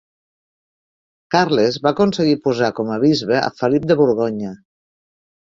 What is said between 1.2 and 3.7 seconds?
Carles va aconseguir posar com a bisbe a